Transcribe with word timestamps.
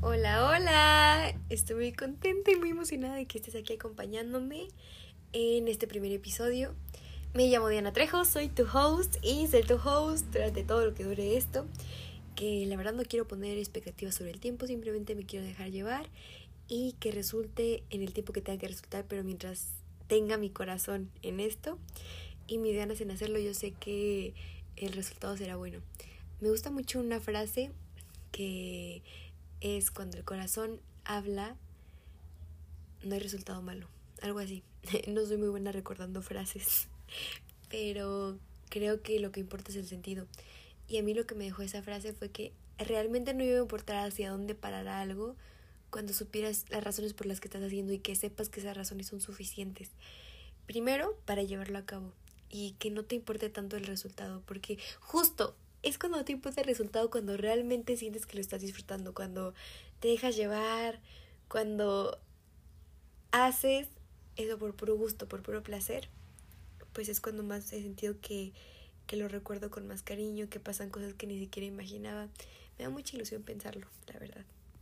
Hola, 0.00 0.48
hola. 0.48 1.34
Estoy 1.50 1.76
muy 1.76 1.92
contenta 1.92 2.50
y 2.50 2.56
muy 2.56 2.70
emocionada 2.70 3.16
de 3.16 3.26
que 3.26 3.36
estés 3.36 3.54
aquí 3.54 3.74
acompañándome 3.74 4.68
en 5.34 5.68
este 5.68 5.86
primer 5.86 6.10
episodio. 6.12 6.74
Me 7.34 7.48
llamo 7.48 7.68
Diana 7.68 7.92
Trejo, 7.92 8.24
soy 8.24 8.48
tu 8.48 8.62
host 8.64 9.16
y 9.22 9.46
ser 9.46 9.66
tu 9.66 9.74
host 9.74 10.26
durante 10.32 10.64
todo 10.64 10.86
lo 10.86 10.94
que 10.94 11.04
dure 11.04 11.36
esto. 11.36 11.66
Que 12.34 12.64
la 12.66 12.76
verdad 12.76 12.94
no 12.94 13.02
quiero 13.02 13.28
poner 13.28 13.58
expectativas 13.58 14.14
sobre 14.14 14.30
el 14.30 14.40
tiempo, 14.40 14.66
simplemente 14.66 15.14
me 15.14 15.26
quiero 15.26 15.44
dejar 15.44 15.70
llevar 15.70 16.08
y 16.66 16.94
que 16.98 17.12
resulte 17.12 17.84
en 17.90 18.02
el 18.02 18.14
tiempo 18.14 18.32
que 18.32 18.40
tenga 18.40 18.58
que 18.58 18.68
resultar, 18.68 19.04
pero 19.06 19.22
mientras 19.22 19.68
tenga 20.06 20.38
mi 20.38 20.48
corazón 20.48 21.10
en 21.22 21.40
esto 21.40 21.78
y 22.52 22.58
mis 22.58 22.76
ganas 22.76 23.00
en 23.00 23.10
hacerlo, 23.10 23.38
yo 23.38 23.54
sé 23.54 23.72
que 23.72 24.34
el 24.76 24.92
resultado 24.92 25.34
será 25.38 25.56
bueno. 25.56 25.80
Me 26.40 26.50
gusta 26.50 26.70
mucho 26.70 27.00
una 27.00 27.18
frase 27.18 27.70
que 28.30 29.02
es 29.62 29.90
cuando 29.90 30.18
el 30.18 30.24
corazón 30.24 30.78
habla, 31.04 31.56
no 33.02 33.14
hay 33.14 33.20
resultado 33.20 33.62
malo, 33.62 33.88
algo 34.20 34.38
así. 34.38 34.62
No 35.08 35.24
soy 35.24 35.38
muy 35.38 35.48
buena 35.48 35.72
recordando 35.72 36.20
frases, 36.20 36.88
pero 37.70 38.38
creo 38.68 39.00
que 39.00 39.18
lo 39.18 39.32
que 39.32 39.40
importa 39.40 39.70
es 39.70 39.76
el 39.76 39.86
sentido. 39.86 40.26
Y 40.88 40.98
a 40.98 41.02
mí 41.02 41.14
lo 41.14 41.24
que 41.24 41.34
me 41.34 41.44
dejó 41.44 41.62
esa 41.62 41.82
frase 41.82 42.12
fue 42.12 42.28
que 42.28 42.52
realmente 42.76 43.32
no 43.32 43.44
iba 43.44 43.56
a 43.56 43.62
importar 43.62 44.06
hacia 44.06 44.30
dónde 44.30 44.54
parará 44.54 45.00
algo 45.00 45.36
cuando 45.88 46.12
supieras 46.12 46.66
las 46.68 46.84
razones 46.84 47.14
por 47.14 47.26
las 47.26 47.40
que 47.40 47.48
estás 47.48 47.62
haciendo 47.62 47.94
y 47.94 47.98
que 47.98 48.14
sepas 48.14 48.50
que 48.50 48.60
esas 48.60 48.76
razones 48.76 49.06
son 49.06 49.22
suficientes. 49.22 49.90
Primero, 50.66 51.16
para 51.24 51.42
llevarlo 51.42 51.78
a 51.78 51.86
cabo 51.86 52.12
y 52.52 52.72
que 52.78 52.90
no 52.90 53.04
te 53.04 53.16
importe 53.16 53.48
tanto 53.48 53.76
el 53.76 53.86
resultado, 53.86 54.42
porque 54.46 54.78
justo 55.00 55.56
es 55.82 55.98
cuando 55.98 56.24
te 56.24 56.32
importa 56.32 56.60
el 56.60 56.66
resultado, 56.68 57.10
cuando 57.10 57.36
realmente 57.36 57.96
sientes 57.96 58.26
que 58.26 58.36
lo 58.36 58.40
estás 58.40 58.60
disfrutando, 58.60 59.14
cuando 59.14 59.54
te 59.98 60.08
dejas 60.08 60.36
llevar, 60.36 61.00
cuando 61.48 62.20
haces 63.32 63.88
eso 64.36 64.58
por 64.58 64.74
puro 64.76 64.96
gusto, 64.96 65.26
por 65.26 65.42
puro 65.42 65.62
placer, 65.62 66.08
pues 66.92 67.08
es 67.08 67.20
cuando 67.20 67.42
más 67.42 67.72
he 67.72 67.82
sentido 67.82 68.16
que, 68.20 68.52
que 69.06 69.16
lo 69.16 69.28
recuerdo 69.28 69.70
con 69.70 69.88
más 69.88 70.02
cariño, 70.02 70.48
que 70.50 70.60
pasan 70.60 70.90
cosas 70.90 71.14
que 71.14 71.26
ni 71.26 71.38
siquiera 71.38 71.66
imaginaba. 71.66 72.28
Me 72.78 72.84
da 72.84 72.90
mucha 72.90 73.16
ilusión 73.16 73.42
pensarlo, 73.42 73.86
la 74.12 74.18
verdad. 74.18 74.44